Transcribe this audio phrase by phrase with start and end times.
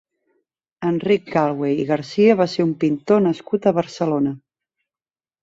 [0.91, 4.35] Enric Galwey i Garcia va ser un pintor nascut a Barcelona.